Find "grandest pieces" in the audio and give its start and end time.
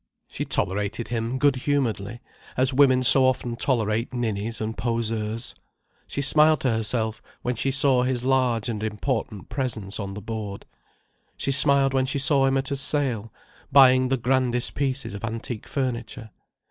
14.17-15.13